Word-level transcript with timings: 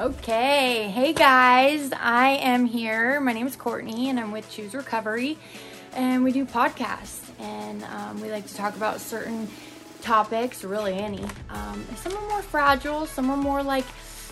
Okay, 0.00 0.88
hey 0.94 1.12
guys, 1.12 1.90
I 1.92 2.38
am 2.40 2.66
here. 2.66 3.18
My 3.18 3.32
name 3.32 3.48
is 3.48 3.56
Courtney, 3.56 4.08
and 4.08 4.20
I'm 4.20 4.30
with 4.30 4.48
Choose 4.48 4.72
Recovery, 4.72 5.36
and 5.92 6.22
we 6.22 6.30
do 6.30 6.44
podcasts, 6.44 7.28
and 7.40 7.82
um, 7.82 8.20
we 8.20 8.30
like 8.30 8.46
to 8.46 8.54
talk 8.54 8.76
about 8.76 9.00
certain 9.00 9.48
topics, 10.00 10.62
really 10.62 10.94
any. 10.94 11.24
Um, 11.50 11.84
some 11.96 12.16
are 12.16 12.28
more 12.28 12.42
fragile, 12.42 13.06
some 13.06 13.28
are 13.28 13.36
more 13.36 13.60
like 13.60 13.84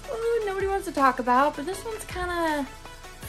ooh, 0.08 0.42
nobody 0.46 0.68
wants 0.68 0.86
to 0.86 0.92
talk 0.92 1.18
about, 1.18 1.56
but 1.56 1.66
this 1.66 1.84
one's 1.84 2.04
kind 2.04 2.60
of 2.60 2.68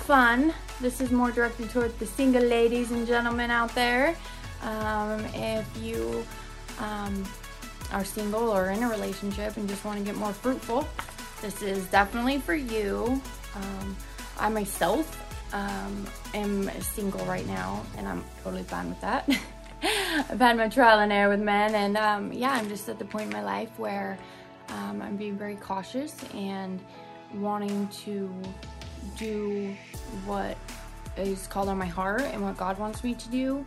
fun. 0.05 0.53
This 0.79 1.01
is 1.01 1.09
more 1.09 1.31
directed 1.31 1.71
towards 1.71 1.95
the 1.95 2.05
single 2.05 2.43
ladies 2.43 2.91
and 2.91 3.07
gentlemen 3.07 3.49
out 3.49 3.73
there. 3.73 4.15
Um, 4.61 5.25
if 5.33 5.65
you 5.81 6.23
um, 6.77 7.25
are 7.91 8.05
single 8.05 8.47
or 8.47 8.69
in 8.69 8.83
a 8.83 8.89
relationship 8.89 9.57
and 9.57 9.67
just 9.67 9.83
want 9.83 9.97
to 9.97 10.05
get 10.05 10.15
more 10.15 10.33
fruitful, 10.33 10.87
this 11.41 11.61
is 11.61 11.85
definitely 11.87 12.39
for 12.39 12.55
you. 12.55 13.21
Um, 13.55 13.95
I 14.39 14.49
myself 14.49 15.23
um, 15.53 16.05
am 16.33 16.69
single 16.81 17.25
right 17.25 17.45
now, 17.47 17.85
and 17.97 18.07
I'm 18.07 18.23
totally 18.43 18.63
fine 18.63 18.89
with 18.89 19.01
that. 19.01 19.29
I've 19.83 20.39
had 20.39 20.57
my 20.57 20.67
trial 20.67 20.99
and 20.99 21.11
error 21.11 21.29
with 21.29 21.41
men, 21.41 21.75
and 21.75 21.97
um, 21.97 22.33
yeah, 22.33 22.51
I'm 22.51 22.67
just 22.67 22.89
at 22.89 22.99
the 22.99 23.05
point 23.05 23.25
in 23.27 23.33
my 23.33 23.43
life 23.43 23.69
where 23.77 24.17
um, 24.69 25.01
I'm 25.01 25.15
being 25.15 25.37
very 25.37 25.55
cautious 25.55 26.15
and 26.33 26.79
wanting 27.35 27.87
to 28.05 28.33
do 29.17 29.75
what 30.25 30.57
is 31.15 31.47
called 31.47 31.69
on 31.69 31.77
my 31.77 31.85
heart 31.85 32.21
and 32.21 32.41
what 32.41 32.57
God 32.57 32.77
wants 32.77 33.03
me 33.03 33.13
to 33.13 33.29
do. 33.29 33.65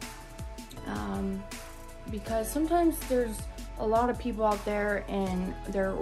Um, 0.87 1.43
because 2.11 2.51
sometimes 2.51 2.99
there's 3.09 3.37
a 3.79 3.87
lot 3.87 4.11
of 4.11 4.19
people 4.19 4.45
out 4.45 4.63
there 4.65 5.05
and 5.09 5.55
they're 5.69 5.97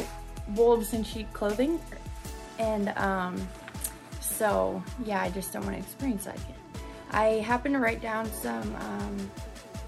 wolves 0.54 0.92
in 0.92 1.04
sheep 1.04 1.32
clothing. 1.32 1.80
And 2.58 2.88
um, 2.96 3.48
so, 4.20 4.82
yeah, 5.04 5.22
I 5.22 5.30
just 5.30 5.52
don't 5.52 5.64
want 5.64 5.76
to 5.76 5.82
experience 5.82 6.24
that 6.24 6.36
again. 6.36 6.54
I 7.10 7.24
happen 7.40 7.72
to 7.72 7.78
write 7.78 8.02
down 8.02 8.30
some, 8.32 8.76
um, 8.76 9.30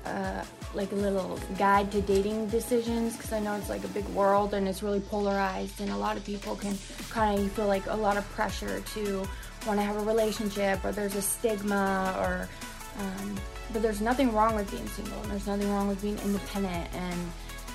uh, 0.06 0.44
like 0.72 0.92
a 0.92 0.96
little 0.96 1.38
guide 1.58 1.90
to 1.92 2.00
dating 2.00 2.48
decisions 2.48 3.16
because 3.16 3.32
I 3.32 3.40
know 3.40 3.54
it's 3.56 3.68
like 3.68 3.84
a 3.84 3.88
big 3.88 4.06
world 4.08 4.54
and 4.54 4.68
it's 4.68 4.82
really 4.82 5.00
polarized, 5.00 5.80
and 5.80 5.90
a 5.90 5.96
lot 5.96 6.16
of 6.16 6.24
people 6.24 6.56
can 6.56 6.78
kind 7.10 7.40
of 7.40 7.52
feel 7.52 7.66
like 7.66 7.86
a 7.86 7.96
lot 7.96 8.16
of 8.16 8.24
pressure 8.30 8.80
to 8.94 9.28
want 9.66 9.78
to 9.78 9.84
have 9.84 9.96
a 9.96 10.04
relationship, 10.04 10.82
or 10.84 10.92
there's 10.92 11.16
a 11.16 11.22
stigma, 11.22 12.16
or 12.18 12.48
um, 12.98 13.36
but 13.72 13.82
there's 13.82 14.00
nothing 14.00 14.32
wrong 14.32 14.54
with 14.54 14.70
being 14.70 14.86
single, 14.88 15.20
and 15.22 15.30
there's 15.30 15.46
nothing 15.46 15.70
wrong 15.70 15.88
with 15.88 16.00
being 16.00 16.18
independent, 16.24 16.88
and 16.94 17.32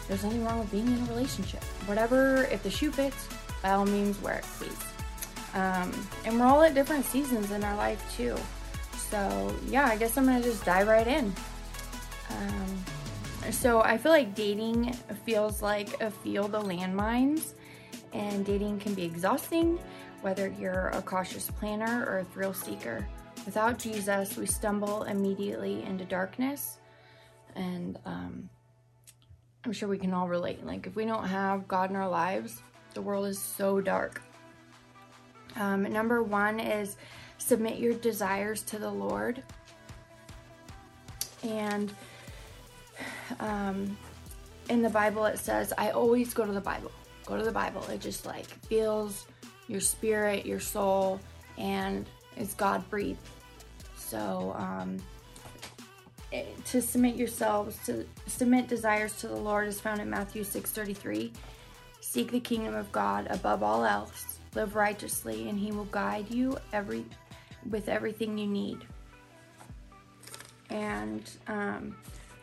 there's 0.07 0.23
nothing 0.23 0.43
wrong 0.45 0.59
with 0.59 0.71
being 0.71 0.87
in 0.87 1.01
a 1.01 1.05
relationship. 1.05 1.63
Whatever, 1.85 2.43
if 2.45 2.63
the 2.63 2.69
shoe 2.69 2.91
fits, 2.91 3.27
by 3.61 3.71
all 3.71 3.85
means, 3.85 4.21
wear 4.21 4.35
it, 4.35 4.43
please. 4.43 4.77
Um, 5.53 5.91
and 6.25 6.39
we're 6.39 6.45
all 6.45 6.61
at 6.61 6.73
different 6.73 7.05
seasons 7.05 7.51
in 7.51 7.63
our 7.63 7.75
life 7.75 8.03
too. 8.15 8.35
So 9.09 9.55
yeah, 9.67 9.85
I 9.85 9.97
guess 9.97 10.17
I'm 10.17 10.25
gonna 10.25 10.43
just 10.43 10.65
dive 10.65 10.87
right 10.87 11.07
in. 11.07 11.33
Um, 12.29 12.85
so 13.51 13.81
I 13.81 13.97
feel 13.97 14.11
like 14.11 14.35
dating 14.35 14.93
feels 15.25 15.61
like 15.61 16.01
a 16.01 16.11
field 16.11 16.55
of 16.55 16.65
landmines, 16.65 17.53
and 18.13 18.45
dating 18.45 18.79
can 18.79 18.93
be 18.93 19.03
exhausting, 19.03 19.79
whether 20.21 20.53
you're 20.59 20.89
a 20.89 21.01
cautious 21.01 21.49
planner 21.49 22.05
or 22.05 22.19
a 22.19 22.25
thrill 22.25 22.53
seeker. 22.53 23.07
Without 23.45 23.77
Jesus, 23.77 24.35
we 24.37 24.45
stumble 24.47 25.03
immediately 25.03 25.83
into 25.83 26.03
darkness, 26.05 26.79
and 27.55 27.99
um, 28.05 28.49
I'm 29.65 29.71
sure 29.71 29.89
we 29.89 29.97
can 29.97 30.13
all 30.13 30.27
relate. 30.27 30.63
Like, 30.65 30.85
if 30.85 30.95
we 30.95 31.05
don't 31.05 31.27
have 31.27 31.67
God 31.67 31.89
in 31.89 31.95
our 31.95 32.07
lives, 32.07 32.61
the 32.93 33.01
world 33.01 33.25
is 33.25 33.39
so 33.39 33.81
dark. 33.81 34.21
Um, 35.55 35.83
number 35.83 36.21
one 36.21 36.59
is 36.59 36.97
submit 37.39 37.79
your 37.79 37.93
desires 37.93 38.61
to 38.63 38.77
the 38.77 38.89
Lord. 38.89 39.41
And 41.43 41.91
um, 43.39 43.97
in 44.69 44.81
the 44.81 44.89
Bible, 44.89 45.25
it 45.25 45.39
says, 45.39 45.73
I 45.77 45.89
always 45.91 46.33
go 46.33 46.45
to 46.45 46.51
the 46.51 46.61
Bible. 46.61 46.91
Go 47.25 47.37
to 47.37 47.43
the 47.43 47.51
Bible. 47.51 47.83
It 47.89 48.01
just 48.01 48.25
like 48.25 48.45
feels 48.45 49.25
your 49.67 49.81
spirit, 49.81 50.45
your 50.45 50.59
soul, 50.59 51.19
and 51.57 52.05
it's 52.37 52.53
God 52.53 52.87
breathed. 52.89 53.19
So, 53.97 54.55
um, 54.57 54.97
to 56.65 56.81
submit 56.81 57.15
yourselves 57.15 57.77
to 57.85 58.05
submit 58.27 58.67
desires 58.67 59.15
to 59.17 59.27
the 59.27 59.35
Lord 59.35 59.67
is 59.67 59.79
found 59.79 60.01
in 60.01 60.09
Matthew 60.09 60.43
6:33. 60.43 61.33
Seek 62.01 62.31
the 62.31 62.39
kingdom 62.39 62.75
of 62.75 62.91
God 62.91 63.27
above 63.29 63.63
all 63.63 63.83
else. 63.83 64.39
Live 64.53 64.75
righteously 64.75 65.49
and 65.49 65.59
he 65.59 65.71
will 65.71 65.85
guide 65.85 66.29
you 66.29 66.57
every 66.71 67.05
with 67.69 67.89
everything 67.89 68.37
you 68.37 68.47
need. 68.47 68.85
And 70.69 71.29
um, 71.47 71.95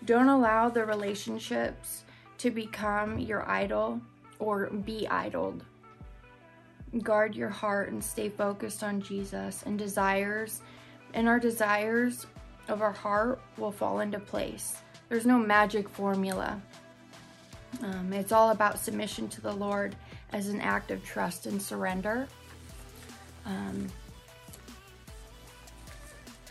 don't 0.04 0.28
allow 0.28 0.68
the 0.68 0.84
relationships 0.84 2.04
to 2.38 2.50
become 2.50 3.18
your 3.18 3.48
idol 3.48 4.00
or 4.38 4.68
be 4.70 5.06
idled. 5.08 5.64
Guard 7.02 7.34
your 7.34 7.48
heart 7.48 7.90
and 7.90 8.02
stay 8.02 8.28
focused 8.28 8.82
on 8.82 9.00
Jesus 9.00 9.62
and 9.64 9.78
desires. 9.78 10.60
And 11.14 11.28
our 11.28 11.38
desires 11.38 12.26
of 12.68 12.82
our 12.82 12.92
heart 12.92 13.40
will 13.56 13.72
fall 13.72 14.00
into 14.00 14.18
place. 14.18 14.76
There's 15.08 15.26
no 15.26 15.38
magic 15.38 15.88
formula. 15.88 16.60
Um, 17.82 18.12
it's 18.12 18.32
all 18.32 18.50
about 18.50 18.78
submission 18.78 19.28
to 19.28 19.40
the 19.40 19.52
Lord 19.52 19.96
as 20.32 20.48
an 20.48 20.60
act 20.60 20.90
of 20.90 21.04
trust 21.04 21.46
and 21.46 21.60
surrender. 21.60 22.26
Um, 23.44 23.88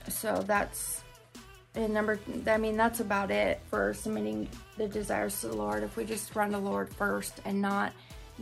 so 0.09 0.43
that's 0.45 1.01
and 1.75 1.93
number 1.93 2.19
i 2.47 2.57
mean 2.57 2.75
that's 2.75 2.99
about 2.99 3.31
it 3.31 3.61
for 3.69 3.93
submitting 3.93 4.47
the 4.77 4.87
desires 4.87 5.39
to 5.41 5.47
the 5.47 5.55
lord 5.55 5.83
if 5.83 5.95
we 5.95 6.03
just 6.03 6.35
run 6.35 6.51
the 6.51 6.59
lord 6.59 6.93
first 6.93 7.41
and 7.45 7.61
not 7.61 7.93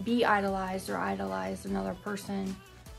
be 0.04 0.26
idolized 0.26 0.90
or 0.90 0.98
idolize 0.98 1.66
another 1.66 1.96
person 2.04 2.56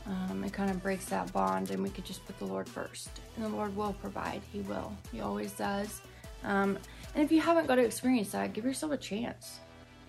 um, 0.07 0.43
it 0.43 0.51
kind 0.51 0.69
of 0.69 0.81
breaks 0.81 1.05
that 1.05 1.31
bond 1.31 1.71
and 1.71 1.81
we 1.81 1.89
could 1.89 2.05
just 2.05 2.25
put 2.25 2.37
the 2.39 2.45
lord 2.45 2.67
first 2.67 3.09
and 3.35 3.45
the 3.45 3.49
lord 3.49 3.75
will 3.75 3.93
provide 3.93 4.41
he 4.51 4.61
will 4.61 4.95
he 5.11 5.21
always 5.21 5.51
does 5.53 6.01
um, 6.43 6.77
and 7.13 7.23
if 7.23 7.31
you 7.31 7.39
haven't 7.39 7.67
got 7.67 7.75
to 7.75 7.83
experience 7.83 8.31
that 8.31 8.53
give 8.53 8.65
yourself 8.65 8.91
a 8.91 8.97
chance 8.97 9.59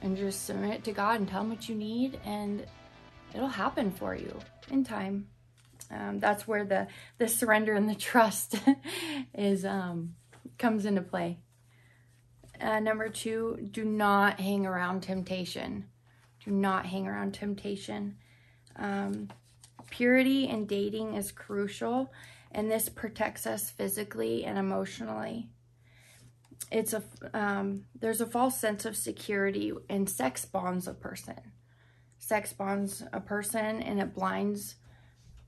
and 0.01 0.17
just 0.17 0.47
submit 0.47 0.83
to 0.85 0.93
god 0.93 1.21
and 1.21 1.29
tell 1.29 1.43
him 1.43 1.51
what 1.51 1.69
you 1.69 1.75
need 1.75 2.19
and 2.25 2.67
it'll 3.35 3.49
happen 3.49 3.91
for 3.91 4.15
you 4.15 4.39
in 4.71 4.83
time 4.85 5.27
um, 5.91 6.21
that's 6.21 6.49
where 6.49 6.65
the 6.65 6.87
the 7.19 7.29
surrender 7.29 7.75
and 7.75 7.89
the 7.89 7.95
trust 7.95 8.57
is 9.35 9.65
um, 9.65 10.15
comes 10.59 10.87
into 10.87 11.03
play. 11.03 11.39
Uh, 12.61 12.81
number 12.81 13.09
two, 13.09 13.69
do 13.71 13.85
not 13.85 14.39
hang 14.41 14.67
around 14.67 15.03
temptation. 15.03 15.87
Do 16.45 16.51
not 16.51 16.87
hang 16.87 17.07
around 17.07 17.35
temptation. 17.35 18.17
Um, 18.77 19.29
purity 19.93 20.49
in 20.49 20.67
dating 20.67 21.15
is 21.15 21.31
crucial, 21.31 22.13
and 22.51 22.71
this 22.71 22.89
protects 22.89 23.47
us 23.47 23.71
physically 23.71 24.45
and 24.45 24.59
emotionally. 24.59 25.51
It's 26.71 26.95
a 26.95 27.03
um, 27.35 27.85
there's 28.01 28.23
a 28.23 28.27
false 28.27 28.59
sense 28.59 28.87
of 28.87 28.97
security, 28.97 29.73
and 29.91 30.09
sex 30.09 30.45
bonds 30.47 30.89
a 30.89 30.95
person. 30.95 31.53
Sex 32.19 32.53
bonds 32.55 33.05
a 33.13 33.21
person, 33.21 33.83
and 33.83 34.01
it 34.01 34.15
blinds 34.15 34.77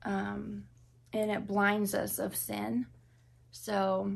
um, 0.03 0.65
and 1.11 1.31
it 1.31 1.47
blinds 1.47 1.95
us 1.95 2.19
of 2.19 2.35
sin. 2.35 2.85
So, 3.51 4.11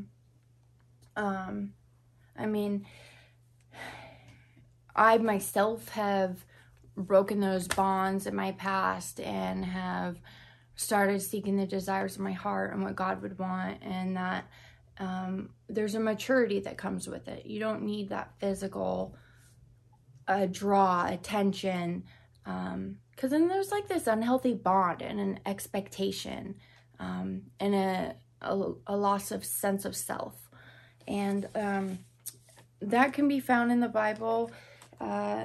um, 1.16 1.72
I 2.38 2.46
mean, 2.46 2.86
I 4.94 5.18
myself 5.18 5.88
have 5.90 6.44
broken 6.96 7.40
those 7.40 7.68
bonds 7.68 8.26
in 8.26 8.34
my 8.34 8.52
past 8.52 9.20
and 9.20 9.64
have 9.64 10.20
started 10.74 11.20
seeking 11.20 11.56
the 11.56 11.66
desires 11.66 12.16
of 12.16 12.22
my 12.22 12.32
heart 12.32 12.72
and 12.72 12.82
what 12.82 12.96
God 12.96 13.22
would 13.22 13.38
want, 13.38 13.82
and 13.82 14.16
that 14.16 14.46
um, 14.98 15.50
there's 15.68 15.94
a 15.94 16.00
maturity 16.00 16.60
that 16.60 16.78
comes 16.78 17.06
with 17.08 17.28
it. 17.28 17.46
You 17.46 17.60
don't 17.60 17.82
need 17.82 18.08
that 18.08 18.32
physical 18.38 19.14
uh, 20.26 20.46
draw, 20.46 21.06
attention. 21.06 22.04
Um, 22.46 22.96
because 23.20 23.32
then 23.32 23.48
there's 23.48 23.70
like 23.70 23.86
this 23.86 24.06
unhealthy 24.06 24.54
bond 24.54 25.02
and 25.02 25.20
an 25.20 25.40
expectation 25.44 26.54
um, 26.98 27.42
and 27.60 27.74
a, 27.74 28.14
a, 28.40 28.72
a, 28.86 28.96
loss 28.96 29.30
of 29.30 29.44
sense 29.44 29.84
of 29.84 29.94
self 29.94 30.48
and 31.06 31.46
um, 31.54 31.98
that 32.80 33.12
can 33.12 33.28
be 33.28 33.38
found 33.38 33.70
in 33.70 33.80
the 33.80 33.88
bible 33.88 34.50
uh, 35.02 35.44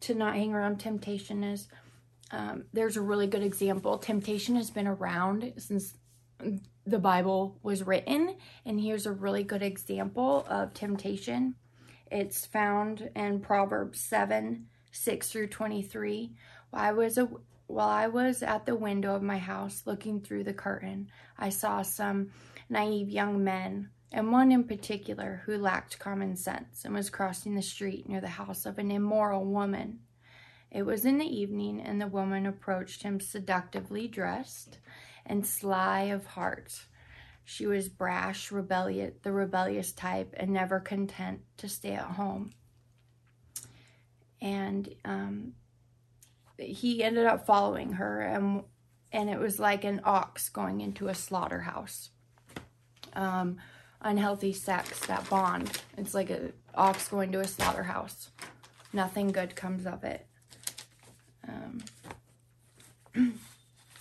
to 0.00 0.14
not 0.14 0.34
hang 0.34 0.54
around 0.54 0.78
temptation 0.78 1.44
is 1.44 1.68
um, 2.30 2.64
there's 2.72 2.96
a 2.96 3.02
really 3.02 3.26
good 3.26 3.42
example. 3.42 3.98
Temptation 3.98 4.56
has 4.56 4.70
been 4.70 4.86
around 4.86 5.52
since 5.56 5.94
the 6.86 6.98
bible 6.98 7.58
was 7.62 7.82
written 7.82 8.36
and 8.64 8.80
here's 8.80 9.06
a 9.06 9.12
really 9.12 9.42
good 9.42 9.62
example 9.62 10.46
of 10.48 10.74
temptation. 10.74 11.54
It's 12.10 12.46
found 12.46 13.10
in 13.14 13.40
proverbs 13.40 14.00
7 14.00 14.66
6 14.90 15.30
through 15.30 15.48
23 15.48 16.32
While 16.70 16.82
I 16.82 16.92
was 16.92 17.18
a 17.18 17.28
while 17.66 17.88
I 17.88 18.08
was 18.08 18.42
at 18.42 18.64
the 18.64 18.74
window 18.74 19.14
of 19.14 19.22
my 19.22 19.38
house 19.38 19.82
looking 19.84 20.20
through 20.20 20.44
the 20.44 20.54
curtain, 20.54 21.10
I 21.38 21.50
saw 21.50 21.82
some 21.82 22.30
naive 22.70 23.10
young 23.10 23.44
men, 23.44 23.90
and 24.10 24.32
one 24.32 24.50
in 24.52 24.64
particular 24.64 25.42
who 25.44 25.58
lacked 25.58 25.98
common 25.98 26.36
sense 26.36 26.84
and 26.84 26.94
was 26.94 27.10
crossing 27.10 27.54
the 27.54 27.62
street 27.62 28.08
near 28.08 28.20
the 28.20 28.28
house 28.28 28.64
of 28.64 28.78
an 28.78 28.90
immoral 28.90 29.44
woman. 29.44 30.00
It 30.70 30.82
was 30.82 31.04
in 31.04 31.18
the 31.18 31.26
evening, 31.26 31.80
and 31.80 32.00
the 32.00 32.06
woman 32.06 32.46
approached 32.46 33.02
him 33.02 33.20
seductively 33.20 34.06
dressed 34.06 34.78
and 35.24 35.46
sly 35.46 36.02
of 36.04 36.26
heart. 36.26 36.86
She 37.44 37.66
was 37.66 37.88
brash, 37.88 38.52
rebellious, 38.52 39.14
the 39.22 39.32
rebellious 39.32 39.92
type, 39.92 40.34
and 40.36 40.50
never 40.50 40.80
content 40.80 41.40
to 41.58 41.68
stay 41.68 41.92
at 41.92 42.02
home. 42.02 42.52
And 44.40 44.94
um, 45.04 45.54
he 46.58 47.02
ended 47.02 47.26
up 47.26 47.46
following 47.46 47.94
her, 47.94 48.20
and 48.20 48.64
and 49.10 49.30
it 49.30 49.38
was 49.38 49.58
like 49.58 49.84
an 49.84 50.02
ox 50.04 50.50
going 50.50 50.82
into 50.82 51.08
a 51.08 51.14
slaughterhouse. 51.14 52.10
Um, 53.14 53.56
unhealthy 54.02 54.52
sex, 54.52 55.06
that 55.06 55.28
bond. 55.28 55.80
It's 55.96 56.14
like 56.14 56.30
an 56.30 56.52
ox 56.74 57.08
going 57.08 57.32
to 57.32 57.40
a 57.40 57.46
slaughterhouse. 57.46 58.30
Nothing 58.92 59.32
good 59.32 59.56
comes 59.56 59.86
of 59.86 60.04
it. 60.04 60.26
Um, 61.46 61.82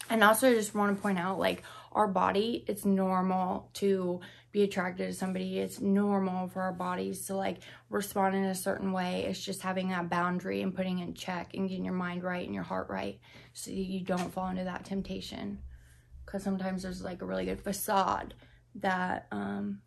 and 0.10 0.24
also, 0.24 0.50
I 0.50 0.54
just 0.54 0.76
want 0.76 0.96
to 0.96 1.02
point 1.02 1.18
out, 1.18 1.40
like 1.40 1.64
our 1.92 2.08
body, 2.08 2.64
it's 2.68 2.86
normal 2.86 3.70
to 3.76 4.22
be 4.52 4.64
attracted 4.64 5.08
to 5.08 5.14
somebody. 5.14 5.60
It's 5.60 5.82
normal 5.82 6.48
for 6.48 6.62
our 6.62 6.74
bodies 6.74 7.26
to 7.28 7.36
like 7.36 7.58
respond 7.90 8.36
in 8.36 8.44
a 8.46 8.56
certain 8.56 8.92
way. 8.92 9.26
It's 9.28 9.44
just 9.44 9.62
having 9.62 9.90
that 9.90 10.10
boundary 10.10 10.62
and 10.62 10.76
putting 10.76 11.00
in 11.00 11.14
check 11.14 11.54
and 11.54 11.68
getting 11.68 11.86
your 11.86 11.94
mind 11.94 12.24
right 12.24 12.46
and 12.46 12.56
your 12.56 12.64
heart 12.64 12.90
right 12.90 13.20
so 13.54 13.72
you 13.72 14.02
don't 14.02 14.32
fall 14.32 14.48
into 14.50 14.64
that 14.64 14.86
temptation. 14.86 15.60
Because 16.26 16.44
sometimes 16.44 16.84
there's 16.84 17.04
like 17.04 17.22
a 17.22 17.26
really 17.26 17.46
good 17.46 17.62
facade 17.62 18.34
that, 18.78 19.28
um, 19.32 19.82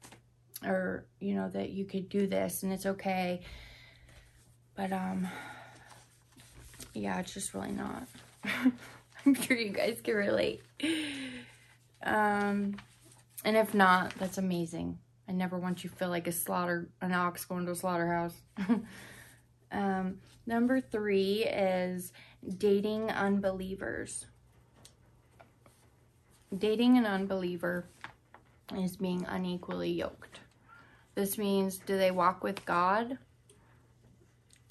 or 0.64 1.04
you 1.20 1.34
know, 1.34 1.48
that 1.48 1.70
you 1.70 1.84
could 1.84 2.08
do 2.08 2.26
this 2.26 2.62
and 2.62 2.72
it's 2.72 2.87
okay. 2.87 3.40
But, 4.76 4.92
um, 4.92 5.28
yeah, 6.94 7.19
it's 7.20 7.34
just 7.34 7.54
really 7.54 7.72
not. 7.72 8.08
I'm 9.26 9.34
sure 9.34 9.56
you 9.56 9.70
guys 9.70 10.00
can 10.02 10.14
relate. 10.14 10.62
Um, 12.02 12.76
and 13.44 13.56
if 13.56 13.75
not, 13.75 14.14
that's 14.19 14.38
amazing. 14.38 14.98
I 15.28 15.32
never 15.32 15.58
want 15.58 15.84
you 15.84 15.90
to 15.90 15.96
feel 15.96 16.08
like 16.08 16.26
a 16.26 16.32
slaughter, 16.32 16.88
an 17.00 17.12
ox 17.12 17.44
going 17.44 17.66
to 17.66 17.72
a 17.72 17.76
slaughterhouse. 17.76 18.34
um, 19.72 20.19
number 20.46 20.81
three 20.81 21.44
is 21.44 22.12
dating 22.58 23.10
unbelievers. 23.10 24.26
Dating 26.56 26.98
an 26.98 27.06
unbeliever 27.06 27.87
is 28.76 28.96
being 28.96 29.25
unequally 29.28 29.90
yoked. 29.90 30.40
This 31.14 31.38
means 31.38 31.78
do 31.78 31.96
they 31.96 32.11
walk 32.11 32.43
with 32.43 32.64
God 32.64 33.19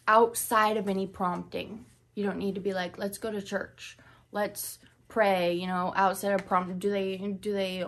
outside 0.08 0.78
of 0.78 0.88
any 0.88 1.08
prompting? 1.08 1.86
You 2.16 2.26
don't 2.26 2.38
need 2.38 2.56
to 2.56 2.62
be 2.62 2.74
like, 2.74 2.98
let's 2.98 3.18
go 3.18 3.32
to 3.32 3.42
church. 3.42 3.98
Let's 4.32 4.80
pray, 5.08 5.54
you 5.54 5.68
know, 5.68 5.94
outside 5.96 6.34
of 6.34 6.46
prompt. 6.46 6.80
Do 6.80 6.90
they 6.90 7.18
do 7.18 7.54
they 7.54 7.84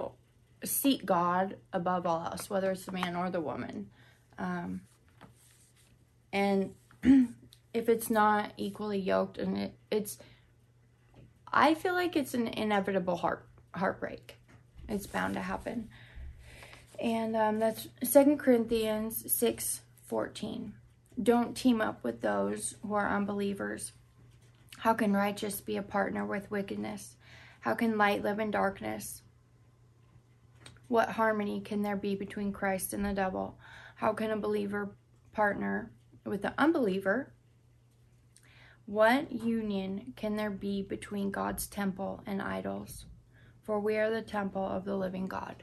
seek 0.63 1.05
God 1.05 1.57
above 1.73 2.05
all 2.05 2.25
else, 2.25 2.49
whether 2.49 2.71
it's 2.71 2.85
the 2.85 2.91
man 2.91 3.15
or 3.15 3.29
the 3.29 3.41
woman? 3.41 3.89
Um, 4.37 4.81
and 6.33 6.73
if 7.03 7.89
it's 7.89 8.09
not 8.09 8.53
equally 8.57 8.99
yoked 8.99 9.37
and 9.37 9.57
it, 9.57 9.73
it's 9.89 10.17
I 11.51 11.73
feel 11.73 11.93
like 11.93 12.15
it's 12.15 12.33
an 12.33 12.47
inevitable 12.47 13.17
heart 13.17 13.45
heartbreak. 13.75 14.37
It's 14.89 15.07
bound 15.07 15.35
to 15.35 15.41
happen. 15.41 15.89
And 17.01 17.35
um, 17.35 17.59
that's 17.59 17.89
Second 18.03 18.37
Corinthians 18.37 19.29
6 19.29 19.81
14. 20.07 20.73
Don't 21.21 21.57
team 21.57 21.81
up 21.81 22.03
with 22.03 22.21
those 22.21 22.75
who 22.81 22.93
are 22.93 23.09
unbelievers 23.09 23.91
how 24.81 24.95
can 24.95 25.13
righteous 25.13 25.61
be 25.61 25.77
a 25.77 25.83
partner 25.83 26.25
with 26.25 26.49
wickedness? 26.49 27.15
How 27.59 27.75
can 27.75 27.99
light 27.99 28.23
live 28.23 28.39
in 28.39 28.49
darkness? 28.49 29.21
What 30.87 31.09
harmony 31.09 31.61
can 31.61 31.83
there 31.83 31.95
be 31.95 32.15
between 32.15 32.51
Christ 32.51 32.91
and 32.91 33.05
the 33.05 33.13
devil? 33.13 33.59
How 33.97 34.13
can 34.13 34.31
a 34.31 34.37
believer 34.37 34.95
partner 35.33 35.91
with 36.25 36.41
the 36.41 36.55
unbeliever? 36.57 37.31
What 38.87 39.31
union 39.31 40.13
can 40.15 40.35
there 40.35 40.49
be 40.49 40.81
between 40.81 41.29
God's 41.29 41.67
temple 41.67 42.23
and 42.25 42.41
idols? 42.41 43.05
For 43.61 43.79
we 43.79 43.97
are 43.97 44.09
the 44.09 44.23
temple 44.23 44.65
of 44.65 44.83
the 44.83 44.97
living 44.97 45.27
God. 45.27 45.61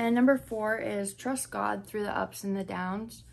And 0.00 0.14
number 0.14 0.38
four 0.38 0.78
is 0.78 1.12
trust 1.12 1.50
God 1.50 1.86
through 1.86 2.04
the 2.04 2.16
ups 2.16 2.42
and 2.42 2.56
the 2.56 2.64
downs. 2.64 3.24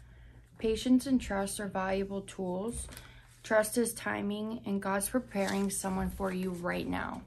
Patience 0.58 1.06
and 1.06 1.22
trust 1.22 1.60
are 1.60 1.68
valuable 1.68 2.22
tools 2.22 2.88
Trust 3.48 3.78
is 3.78 3.94
timing, 3.94 4.60
and 4.66 4.82
God's 4.82 5.08
preparing 5.08 5.70
someone 5.70 6.10
for 6.10 6.34
you 6.34 6.50
right 6.50 6.86
now. 6.86 7.22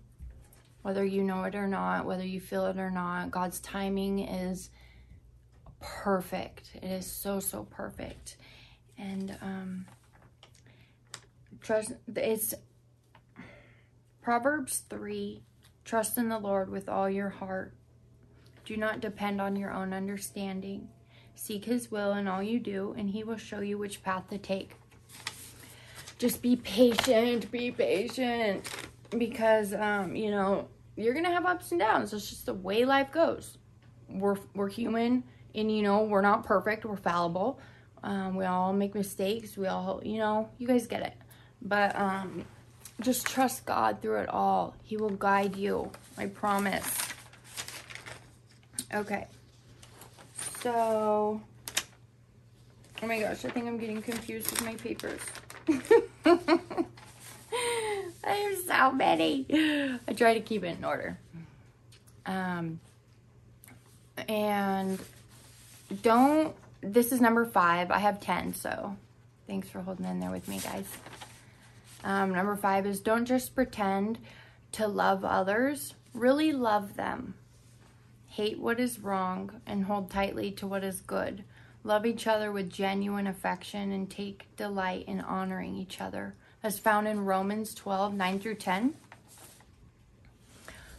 Whether 0.82 1.02
you 1.02 1.22
know 1.22 1.44
it 1.44 1.54
or 1.54 1.66
not, 1.66 2.04
whether 2.04 2.26
you 2.26 2.40
feel 2.40 2.66
it 2.66 2.76
or 2.76 2.90
not, 2.90 3.31
God's 3.31 3.58
timing 3.58 4.19
is 4.19 4.69
perfect. 5.81 6.72
It 6.75 6.90
is 6.90 7.06
so, 7.06 7.40
so 7.40 7.64
perfect. 7.70 8.36
And 8.98 9.34
um, 9.40 9.86
trust, 11.62 11.93
it's 12.14 12.52
Proverbs 14.20 14.82
3 14.90 15.43
Trust 15.86 16.19
in 16.19 16.28
the 16.28 16.38
Lord 16.38 16.69
with 16.69 16.86
all 16.86 17.08
your 17.08 17.31
heart. 17.31 17.72
Do 18.70 18.76
not 18.76 19.00
depend 19.00 19.40
on 19.40 19.56
your 19.56 19.72
own 19.72 19.93
understanding. 19.93 20.90
Seek 21.34 21.64
His 21.64 21.90
will 21.90 22.12
in 22.12 22.28
all 22.28 22.40
you 22.40 22.61
do, 22.61 22.94
and 22.96 23.11
He 23.11 23.25
will 23.25 23.37
show 23.37 23.58
you 23.58 23.76
which 23.76 24.05
path 24.05 24.31
to 24.31 24.38
take 24.38 24.76
just 26.19 26.40
be 26.40 26.55
patient, 26.55 27.50
be 27.50 27.72
patient 27.72 28.64
because 29.19 29.75
um, 29.75 30.14
you 30.14 30.31
know, 30.31 30.69
you're 30.94 31.14
going 31.14 31.25
to 31.25 31.32
have 31.32 31.46
ups 31.46 31.72
and 31.72 31.81
downs. 31.81 32.12
It's 32.12 32.31
just 32.31 32.46
the 32.46 32.55
way 32.55 32.84
life 32.84 33.11
goes. 33.11 33.58
We're 34.08 34.37
we're 34.55 34.69
human 34.69 35.25
and 35.52 35.76
you 35.76 35.82
know, 35.82 36.05
we're 36.05 36.20
not 36.20 36.44
perfect, 36.44 36.84
we're 36.84 36.94
fallible. 36.94 37.58
Um, 38.05 38.37
we 38.37 38.44
all 38.44 38.72
make 38.72 38.94
mistakes. 38.94 39.56
We 39.56 39.67
all, 39.67 40.00
you 40.05 40.19
know, 40.19 40.49
you 40.58 40.69
guys 40.69 40.87
get 40.87 41.02
it. 41.02 41.14
But 41.61 41.99
um, 41.99 42.44
just 43.00 43.26
trust 43.26 43.67
God 43.67 44.00
through 44.00 44.19
it 44.19 44.28
all. 44.28 44.76
He 44.84 44.96
will 44.96 45.11
guide 45.11 45.56
you. 45.56 45.91
I 46.17 46.27
promise. 46.27 47.09
Okay. 48.94 49.27
So, 50.61 51.41
oh 53.03 53.06
my 53.06 53.20
gosh, 53.20 53.44
I 53.44 53.51
think 53.51 53.67
I'm 53.67 53.79
getting 53.79 54.03
confused 54.03 54.51
with 54.51 54.65
my 54.65 54.75
papers. 54.75 55.20
I 56.27 56.87
There's 58.23 58.67
so 58.67 58.93
many. 58.93 59.47
I 60.06 60.13
try 60.13 60.35
to 60.35 60.41
keep 60.41 60.65
it 60.65 60.77
in 60.79 60.85
order. 60.85 61.19
Um, 62.27 62.81
and 64.29 64.99
don't, 66.03 66.55
this 66.81 67.13
is 67.13 67.20
number 67.20 67.44
five. 67.44 67.91
I 67.91 67.99
have 67.99 68.20
10, 68.20 68.55
so 68.55 68.97
thanks 69.47 69.69
for 69.69 69.81
holding 69.81 70.06
in 70.06 70.20
there 70.20 70.31
with 70.31 70.49
me, 70.49 70.59
guys. 70.59 70.87
Um, 72.05 72.32
number 72.32 72.56
five 72.56 72.87
is 72.87 73.01
don't 73.01 73.25
just 73.25 73.55
pretend 73.55 74.19
to 74.73 74.87
love 74.87 75.25
others, 75.25 75.94
really 76.15 76.53
love 76.53 76.97
them. 76.97 77.35
Hate 78.31 78.60
what 78.60 78.79
is 78.79 79.01
wrong 79.01 79.60
and 79.67 79.84
hold 79.84 80.08
tightly 80.08 80.53
to 80.53 80.67
what 80.67 80.84
is 80.84 81.01
good. 81.01 81.43
Love 81.82 82.06
each 82.06 82.29
other 82.29 82.53
with 82.53 82.70
genuine 82.70 83.27
affection 83.27 83.91
and 83.91 84.08
take 84.08 84.46
delight 84.56 85.05
in 85.08 85.20
honoring 85.20 85.75
each 85.75 86.01
other. 86.01 86.37
As 86.63 86.79
found 86.79 87.08
in 87.08 87.25
Romans 87.25 87.75
12 87.75 88.15
9 88.15 88.39
through 88.39 88.55
10. 88.55 88.94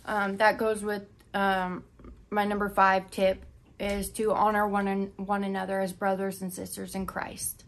Um, 0.05 0.37
that 0.37 0.57
goes 0.57 0.83
with 0.83 1.03
um, 1.33 1.85
my 2.29 2.43
number 2.43 2.67
five 2.67 3.09
tip 3.11 3.45
is 3.79 4.09
to 4.09 4.33
honor 4.33 4.67
one, 4.67 4.89
an, 4.89 5.11
one 5.15 5.45
another 5.45 5.79
as 5.79 5.93
brothers 5.93 6.41
and 6.41 6.51
sisters 6.51 6.95
in 6.95 7.05
Christ. 7.05 7.63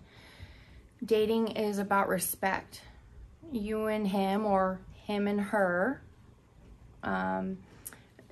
Dating 1.05 1.47
is 1.47 1.79
about 1.79 2.09
respect. 2.09 2.81
You 3.51 3.85
and 3.85 4.07
him, 4.07 4.45
or 4.45 4.81
him 5.05 5.27
and 5.27 5.39
her, 5.39 6.01
um, 7.01 7.59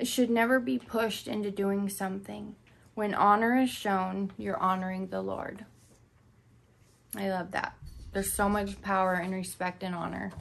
should 0.07 0.29
never 0.29 0.59
be 0.59 0.77
pushed 0.77 1.27
into 1.27 1.51
doing 1.51 1.89
something 1.89 2.55
when 2.93 3.13
honor 3.13 3.57
is 3.57 3.69
shown, 3.69 4.31
you're 4.37 4.57
honoring 4.57 5.07
the 5.07 5.21
Lord. 5.21 5.65
I 7.15 7.29
love 7.29 7.51
that. 7.51 7.75
There's 8.13 8.31
so 8.31 8.49
much 8.49 8.81
power 8.81 9.15
in 9.15 9.31
respect 9.31 9.83
and 9.83 9.95
honor. 9.95 10.31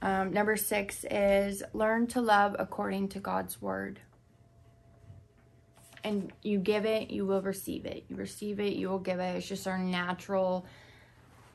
Um, 0.00 0.32
number 0.32 0.56
six 0.56 1.04
is 1.10 1.62
learn 1.72 2.06
to 2.08 2.20
love 2.20 2.56
according 2.58 3.08
to 3.10 3.20
God's 3.20 3.60
word. 3.60 4.00
And 6.02 6.32
you 6.42 6.58
give 6.58 6.84
it, 6.84 7.10
you 7.10 7.24
will 7.24 7.40
receive 7.40 7.86
it. 7.86 8.04
You 8.08 8.16
receive 8.16 8.60
it, 8.60 8.74
you 8.74 8.88
will 8.88 8.98
give 8.98 9.20
it. 9.20 9.36
It's 9.36 9.48
just 9.48 9.66
our 9.66 9.78
natural 9.78 10.66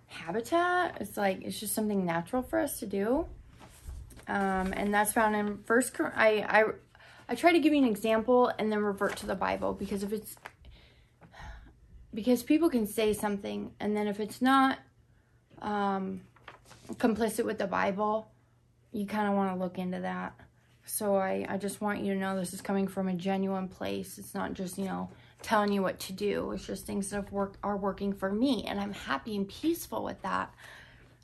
habitat. 0.08 0.98
It's 1.00 1.18
like, 1.18 1.44
it's 1.44 1.60
just 1.60 1.76
something 1.76 2.06
natural 2.06 2.42
for 2.42 2.60
us 2.60 2.80
to 2.80 2.88
do. 2.88 3.26
Um, 4.28 4.74
and 4.74 4.94
that's 4.94 5.14
found 5.14 5.36
in 5.36 5.60
First. 5.66 6.00
I 6.00 6.46
I 6.48 6.64
I 7.30 7.36
try 7.36 7.52
to 7.52 7.60
give 7.60 7.74
you 7.74 7.80
an 7.80 7.88
example 7.88 8.52
and 8.58 8.72
then 8.72 8.80
revert 8.80 9.16
to 9.18 9.28
the 9.28 9.36
Bible 9.36 9.74
because 9.74 10.02
if 10.02 10.12
it's 10.12 10.36
because 12.12 12.42
people 12.42 12.72
can 12.72 12.88
say 12.88 13.14
something 13.14 13.72
and 13.80 13.96
then 13.96 14.08
if 14.08 14.20
it's 14.20 14.42
not 14.42 14.80
um, 15.62 16.22
complicit 16.94 17.46
with 17.46 17.60
the 17.60 17.68
Bible, 17.68 18.32
you 18.92 19.06
kind 19.06 19.30
of 19.30 19.36
want 19.36 19.54
to 19.54 19.64
look 19.64 19.78
into 19.78 20.00
that. 20.00 20.34
So 20.86 21.18
I, 21.18 21.46
I 21.48 21.58
just 21.58 21.82
want 21.82 22.04
you 22.04 22.16
to 22.16 22.20
know 22.20 22.36
this 22.36 22.52
is 22.52 22.62
coming 22.62 22.88
from 22.88 23.08
a 23.08 23.14
genuine 23.14 23.68
place. 23.68 24.18
It's 24.18 24.34
not 24.34 24.56
just, 24.56 24.80
you 24.80 24.86
know, 24.86 25.12
telling 25.44 25.72
you 25.72 25.84
what 25.84 26.00
to 26.00 26.14
do. 26.14 26.52
It's 26.54 26.66
just 26.66 26.88
things 26.88 27.12
that 27.12 27.30
have 27.32 27.50
are 27.62 27.78
working 27.78 28.12
for 28.12 28.32
me. 28.32 28.66
And 28.68 28.80
I'm 28.80 28.94
happy 28.94 29.36
and 29.36 29.48
peaceful 29.48 30.04
with 30.04 30.20
that. 30.24 30.52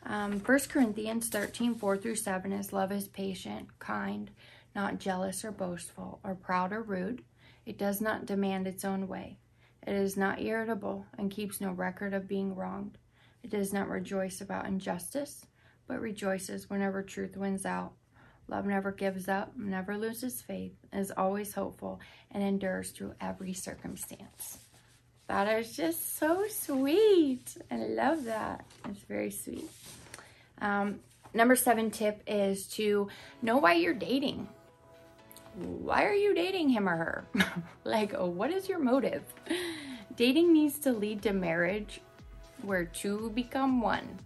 Um, 0.05 0.39
1 0.39 0.59
Corinthians 0.69 1.29
13, 1.29 1.73
4 1.73 1.97
through 1.97 2.17
7 2.17 2.53
is 2.53 2.71
love 2.71 2.91
is 2.91 3.07
patient, 3.07 3.69
kind, 3.79 4.29
not 4.75 4.99
jealous 4.99 5.45
or 5.45 5.51
boastful, 5.51 6.19
or 6.23 6.35
proud 6.35 6.73
or 6.73 6.83
rude. 6.83 7.23
It 7.65 7.77
does 7.77 8.01
not 8.01 8.25
demand 8.25 8.67
its 8.67 8.85
own 8.85 9.07
way. 9.07 9.39
It 9.87 9.93
is 9.93 10.17
not 10.17 10.41
irritable 10.41 11.05
and 11.17 11.31
keeps 11.31 11.61
no 11.61 11.71
record 11.71 12.13
of 12.13 12.27
being 12.27 12.55
wronged. 12.55 12.97
It 13.43 13.49
does 13.49 13.71
not 13.71 13.87
rejoice 13.87 14.41
about 14.41 14.65
injustice, 14.65 15.45
but 15.87 16.01
rejoices 16.01 16.69
whenever 16.69 17.01
truth 17.01 17.37
wins 17.37 17.65
out. 17.65 17.93
Love 18.47 18.65
never 18.65 18.91
gives 18.91 19.27
up, 19.27 19.55
never 19.57 19.97
loses 19.97 20.41
faith, 20.41 20.73
is 20.93 21.11
always 21.15 21.53
hopeful, 21.53 21.99
and 22.31 22.43
endures 22.43 22.91
through 22.91 23.13
every 23.19 23.53
circumstance. 23.53 24.59
That 25.27 25.47
is 25.59 25.75
just 25.75 26.17
so 26.17 26.45
sweet. 26.49 27.57
I 27.71 27.77
love 27.77 28.25
that. 28.25 28.65
It's 28.87 28.99
very 29.01 29.31
sweet. 29.31 29.69
Um, 30.61 30.99
number 31.33 31.55
seven 31.55 31.89
tip 31.89 32.21
is 32.27 32.67
to 32.69 33.09
know 33.41 33.57
why 33.57 33.73
you're 33.73 33.95
dating. 33.95 34.47
Why 35.55 36.05
are 36.05 36.13
you 36.13 36.35
dating 36.35 36.69
him 36.69 36.89
or 36.89 36.95
her? 36.95 37.25
like, 37.83 38.13
what 38.13 38.51
is 38.51 38.67
your 38.67 38.79
motive? 38.79 39.23
Dating 40.15 40.53
needs 40.53 40.79
to 40.79 40.91
lead 40.91 41.21
to 41.23 41.33
marriage 41.33 42.01
where 42.61 42.85
two 42.85 43.31
become 43.35 43.81
one. 43.81 44.19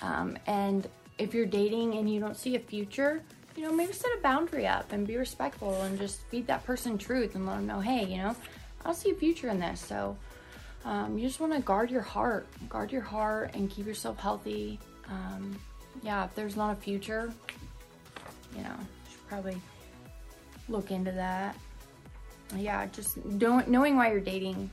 Um, 0.00 0.36
and 0.46 0.88
if 1.18 1.34
you're 1.34 1.46
dating 1.46 1.94
and 1.94 2.12
you 2.12 2.20
don't 2.20 2.36
see 2.36 2.56
a 2.56 2.60
future, 2.60 3.22
you 3.56 3.62
know, 3.62 3.72
maybe 3.72 3.92
set 3.92 4.10
a 4.18 4.20
boundary 4.22 4.66
up 4.66 4.92
and 4.92 5.06
be 5.06 5.16
respectful 5.16 5.82
and 5.82 5.98
just 5.98 6.22
feed 6.22 6.46
that 6.46 6.64
person 6.64 6.98
truth 6.98 7.34
and 7.34 7.46
let 7.46 7.56
them 7.56 7.66
know, 7.66 7.80
hey, 7.80 8.04
you 8.04 8.16
know, 8.16 8.34
I 8.80 8.84
don't 8.84 8.96
see 8.96 9.10
a 9.10 9.14
future 9.14 9.48
in 9.48 9.60
this. 9.60 9.80
So 9.80 10.16
um, 10.84 11.18
you 11.18 11.26
just 11.26 11.38
want 11.38 11.52
to 11.52 11.60
guard 11.60 11.90
your 11.90 12.02
heart, 12.02 12.46
guard 12.68 12.90
your 12.90 13.02
heart 13.02 13.52
and 13.54 13.70
keep 13.70 13.86
yourself 13.86 14.18
healthy. 14.18 14.80
Um, 15.08 15.58
yeah, 16.02 16.24
if 16.24 16.34
there's 16.34 16.56
not 16.56 16.72
a 16.72 16.80
future, 16.80 17.32
you 18.56 18.62
know, 18.62 18.74
should 19.10 19.28
probably 19.28 19.60
look 20.72 20.90
into 20.90 21.12
that. 21.12 21.56
Yeah, 22.56 22.86
just 22.86 23.38
don't, 23.38 23.68
knowing 23.68 23.96
why 23.96 24.10
you're 24.10 24.20
dating 24.20 24.70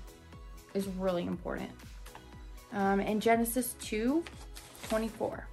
is 0.74 0.88
really 0.88 1.26
important. 1.26 1.70
Um, 2.74 3.00
in 3.00 3.20
Genesis 3.20 3.76
2, 3.82 4.24
24 4.90 5.48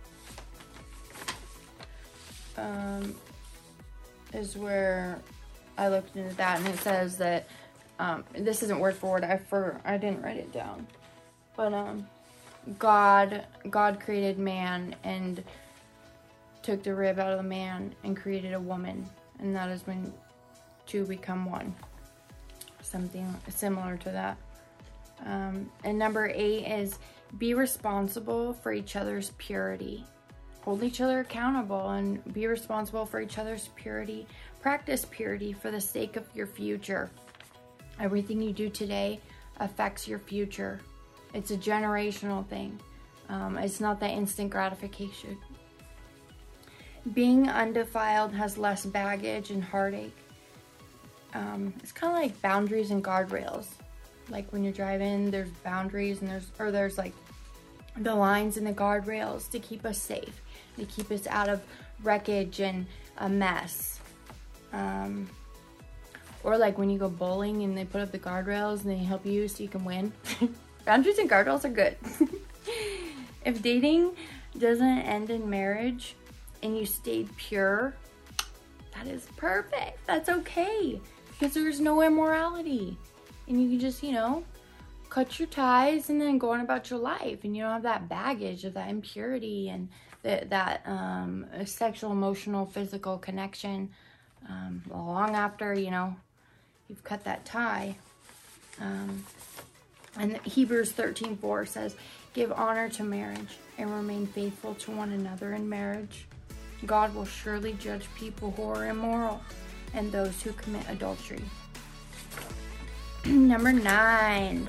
um, 2.59 3.15
is 4.33 4.57
where 4.57 5.21
I 5.79 5.89
looked 5.89 6.17
into 6.17 6.35
that 6.37 6.59
and 6.59 6.69
it 6.69 6.79
says 6.79 7.17
that 7.19 7.49
um, 7.99 8.25
this 8.37 8.63
isn't 8.63 8.79
word 8.79 8.95
for 8.95 9.13
word. 9.13 9.25
I 9.25 9.37
for 9.39 9.81
I 9.85 9.97
didn't 9.97 10.23
write 10.23 10.37
it 10.37 10.53
down, 10.53 10.87
but 11.57 11.73
um, 11.73 12.07
God 12.79 13.47
God 13.71 14.01
created 14.01 14.39
man 14.39 14.95
and 15.05 15.43
took 16.63 16.83
the 16.83 16.95
rib 16.95 17.19
out 17.19 17.33
of 17.33 17.39
the 17.39 17.49
man 17.49 17.95
and 18.05 18.17
created 18.17 18.53
a 18.53 18.61
woman, 18.61 19.09
and 19.39 19.57
that 19.57 19.71
is 19.71 19.87
when 19.87 20.13
two 20.87 21.05
become 21.05 21.45
one. 21.45 21.75
Something 22.83 23.35
similar 23.49 23.97
to 23.99 24.11
that. 24.11 24.37
Um, 25.25 25.71
and 25.85 25.99
number 25.99 26.31
eight 26.35 26.67
is 26.67 26.99
be 27.39 27.55
responsible 27.55 28.53
for 28.53 28.73
each 28.73 28.97
other's 28.97 29.33
purity 29.39 30.05
hold 30.67 30.83
each 30.83 31.01
other 31.01 31.21
accountable 31.21 31.91
and 31.91 32.21
be 32.35 32.49
responsible 32.49 33.07
for 33.07 33.21
each 33.21 33.39
other's 33.39 33.69
purity. 33.77 34.27
Practice 34.61 35.07
purity 35.09 35.53
for 35.53 35.71
the 35.71 35.81
sake 35.81 36.17
of 36.17 36.25
your 36.35 36.49
future. 36.49 37.09
Everything 38.01 38.43
you 38.43 38.53
do 38.53 38.69
today 38.69 39.21
affects 39.61 40.09
your 40.09 40.19
future. 40.19 40.81
It's 41.35 41.53
a 41.53 41.57
generational 41.57 42.45
thing. 42.49 42.81
Um, 43.29 43.57
it's 43.59 43.81
not 43.81 44.01
that 44.01 44.11
instant 44.11 44.51
gratification. 44.51 45.39
Being 47.15 47.49
undefiled 47.49 48.33
has 48.33 48.59
less 48.59 48.85
baggage 48.85 49.53
and 49.53 49.63
heartache. 49.63 50.17
Um, 51.37 51.75
it's 51.83 51.93
kind 51.93 52.17
of 52.17 52.19
like 52.19 52.41
boundaries 52.41 52.91
and 52.91 53.05
guardrails. 53.05 53.67
Like 54.31 54.51
when 54.53 54.65
you're 54.65 54.73
driving, 54.73 55.31
there's 55.31 55.51
boundaries 55.51 56.23
and 56.23 56.31
there's, 56.31 56.51
or 56.59 56.71
there's 56.71 56.97
like 56.97 57.13
the 57.99 58.15
lines 58.15 58.57
and 58.57 58.67
the 58.67 58.73
guardrails 58.73 59.51
to 59.51 59.59
keep 59.59 59.85
us 59.85 59.99
safe 59.99 60.41
to 60.77 60.85
keep 60.87 61.11
us 61.11 61.27
out 61.27 61.49
of 61.49 61.63
wreckage 62.03 62.61
and 62.61 62.87
a 63.19 63.29
mess. 63.29 64.01
Um, 64.73 65.29
or 66.43 66.57
like 66.57 66.79
when 66.79 66.91
you 66.91 66.99
go 66.99 67.09
bowling 67.09 67.63
and 67.63 67.77
they 67.77 67.85
put 67.85 68.01
up 68.01 68.13
the 68.13 68.19
guardrails 68.19 68.83
and 68.83 68.91
they 68.91 68.99
help 68.99 69.27
you 69.27 69.49
so 69.49 69.63
you 69.63 69.69
can 69.69 69.85
win. 69.85 70.13
Boundaries 70.85 71.19
and 71.19 71.29
guardrails 71.29 71.65
are 71.65 71.71
good. 71.71 71.97
if 73.45 73.61
dating 73.63 74.17
doesn't 74.59 74.99
end 75.01 75.31
in 75.31 75.49
marriage 75.49 76.15
and 76.63 76.77
you 76.77 76.87
stayed 76.87 77.35
pure, 77.37 77.95
that 78.95 79.07
is 79.07 79.27
perfect. 79.37 80.07
That's 80.07 80.29
okay 80.29 81.01
because 81.39 81.55
there's 81.55 81.81
no 81.81 82.03
immorality. 82.03 82.97
And 83.49 83.63
you 83.63 83.69
can 83.71 83.81
just, 83.81 84.03
you 84.03 84.13
know, 84.13 84.45
cut 85.09 85.39
your 85.39 85.49
ties 85.49 86.11
and 86.11 86.21
then 86.21 86.39
go 86.39 86.51
on 86.51 86.61
about 86.61 86.91
your 86.91 86.99
life 86.99 87.45
and 87.45 87.57
you 87.57 87.63
don't 87.63 87.73
have 87.73 87.83
that 87.83 88.09
baggage 88.09 88.65
of 88.65 88.75
that 88.75 88.91
impurity 88.91 89.69
and 89.69 89.89
that, 90.23 90.51
that 90.51 90.83
um, 90.87 91.47
sexual, 91.65 92.11
emotional, 92.11 92.67
physical 92.67 93.19
connection 93.19 93.91
um, 94.49 94.83
long 94.91 95.35
after, 95.35 95.75
you 95.75 95.91
know, 95.91 96.17
you've 96.89 97.05
cut 97.05 97.25
that 97.25 97.45
tie. 97.45 97.95
Um, 98.81 99.25
and 100.19 100.39
Hebrews 100.39 100.93
13, 100.93 101.37
4 101.37 101.67
says, 101.67 101.97
Give 102.35 102.53
honor 102.53 102.89
to 102.91 103.05
marriage 103.05 103.57
and 103.79 103.91
remain 103.91 104.27
faithful 104.27 104.75
to 104.75 104.91
one 104.91 105.13
another 105.13 105.53
in 105.53 105.69
marriage. 105.69 106.27
God 106.85 107.15
will 107.15 107.25
surely 107.25 107.73
judge 107.75 108.07
people 108.15 108.51
who 108.53 108.65
are 108.65 108.87
immoral 108.87 109.41
and 109.95 110.11
those 110.11 110.43
who 110.43 110.53
commit 110.53 110.83
adultery. 110.89 111.43
Number 113.27 113.73
nine, 113.73 114.69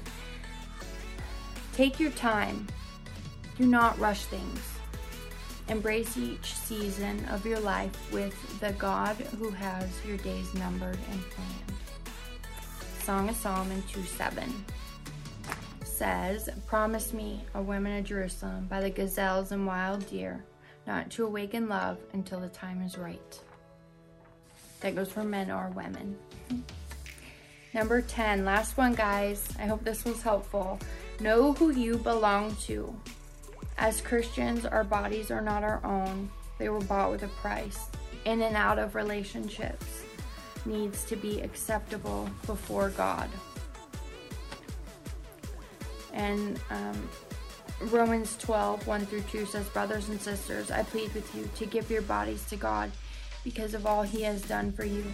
take 1.74 2.00
your 2.00 2.12
time. 2.12 2.68
Do 3.58 3.66
not 3.66 3.98
rush 4.00 4.26
things. 4.26 4.60
Embrace 5.70 6.18
each 6.18 6.54
season 6.54 7.26
of 7.26 7.46
your 7.46 7.60
life 7.60 8.14
with 8.14 8.60
the 8.60 8.72
God 8.74 9.16
who 9.38 9.50
has 9.50 9.90
your 10.06 10.18
days 10.18 10.54
numbered 10.54 10.98
and 11.12 11.22
planned. 11.30 11.74
Song 13.04 13.30
of 13.30 13.36
Solomon 13.36 13.84
2 13.92 14.04
7 14.04 14.66
says, 15.84 16.50
Promise 16.68 17.12
me, 17.12 17.44
O 17.56 17.62
women 17.62 17.98
of 17.98 18.06
Jerusalem, 18.06 18.68
by 18.70 18.80
the 18.80 18.90
gazelles 18.90 19.52
and 19.52 19.66
wild 19.66 20.08
deer, 20.10 20.46
not 20.86 21.10
to 21.12 21.26
awaken 21.26 21.68
love 21.68 21.98
until 22.14 22.40
the 22.40 22.50
time 22.50 22.82
is 22.82 22.98
right. 22.98 23.40
That 24.82 24.96
goes 24.96 25.12
for 25.12 25.24
men 25.24 25.50
or 25.50 25.70
women. 25.70 26.18
Number 27.74 28.02
10, 28.02 28.46
last 28.46 28.78
one, 28.78 28.94
guys. 28.94 29.48
I 29.60 29.66
hope 29.66 29.84
this 29.84 30.06
was 30.06 30.22
helpful. 30.22 30.80
Know 31.20 31.54
who 31.54 31.72
you 31.72 31.98
belong 31.98 32.56
to. 32.68 32.96
As 33.78 34.02
Christians, 34.02 34.66
our 34.66 34.84
bodies 34.84 35.30
are 35.32 35.42
not 35.42 35.64
our 35.64 35.84
own. 35.86 36.30
They 36.58 36.70
were 36.70 36.82
bought 36.82 37.12
with 37.12 37.24
a 37.24 37.28
price. 37.28 37.88
In 38.26 38.42
and 38.42 38.56
out 38.56 38.80
of 38.80 38.96
relationships 38.96 40.04
needs 40.66 41.06
to 41.06 41.16
be 41.16 41.42
acceptable 41.42 42.30
before 42.46 42.90
God. 42.90 43.30
And 46.14 46.60
um, 46.72 47.10
Romans 47.82 48.36
12, 48.38 48.88
1 48.88 49.06
through 49.06 49.22
2 49.22 49.46
says, 49.46 49.70
Brothers 49.70 50.10
and 50.10 50.20
sisters, 50.20 50.72
I 50.72 50.84
plead 50.84 51.14
with 51.14 51.34
you 51.36 51.48
to 51.56 51.66
give 51.66 51.92
your 51.92 52.02
bodies 52.02 52.44
to 52.50 52.56
God 52.56 52.92
because 53.48 53.74
of 53.74 53.86
all 53.86 54.04
he 54.04 54.24
has 54.24 54.42
done 54.42 54.74
for 54.74 54.84
you. 54.84 55.06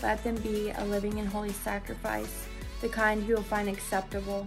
Let 0.00 0.22
them 0.22 0.36
be 0.36 0.70
a 0.70 0.84
living 0.84 1.18
and 1.18 1.28
holy 1.28 1.50
sacrifice, 1.50 2.46
the 2.80 2.88
kind 2.88 3.26
you 3.26 3.34
will 3.34 3.42
find 3.42 3.68
acceptable. 3.68 4.46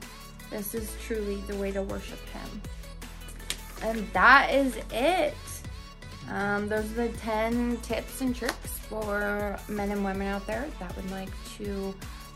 This 0.49 0.73
is 0.73 0.95
truly 1.05 1.41
the 1.47 1.57
way 1.57 1.71
to 1.73 1.81
worship 1.81 2.25
him. 2.29 2.61
And 3.81 4.07
that 4.13 4.53
is 4.53 4.77
it. 4.93 5.35
Um, 6.29 6.69
those 6.69 6.89
are 6.91 7.07
the 7.07 7.17
10 7.17 7.77
tips 7.81 8.21
and 8.21 8.33
tricks 8.33 8.79
for 8.87 9.59
men 9.67 9.91
and 9.91 10.05
women 10.05 10.27
out 10.27 10.47
there 10.47 10.65
that 10.79 10.95
would 10.95 11.11
like 11.11 11.29
to 11.57 11.93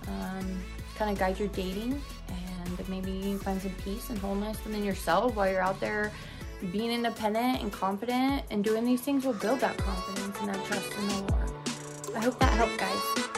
um, 0.10 0.62
kind 0.98 1.10
of 1.10 1.18
guide 1.18 1.40
your 1.40 1.48
dating 1.50 2.02
and 2.28 2.90
maybe 2.90 3.36
find 3.38 3.62
some 3.62 3.72
peace 3.86 4.10
and 4.10 4.20
wholeness 4.20 4.62
within 4.66 4.84
yourself 4.84 5.36
while 5.36 5.50
you're 5.50 5.62
out 5.62 5.80
there 5.80 6.12
being 6.74 6.92
independent 6.92 7.62
and 7.62 7.72
confident 7.72 8.44
and 8.52 8.62
doing 8.62 8.84
these 8.84 9.02
things 9.02 9.24
will 9.24 9.34
build 9.34 9.62
that 9.62 9.78
confidence 9.78 10.17
trust 10.46 10.94
in 11.00 11.08
the 11.08 11.15
Lord. 11.32 12.15
I 12.15 12.20
hope 12.20 12.39
that 12.39 12.53
helped, 12.53 12.77
guys. 12.77 13.37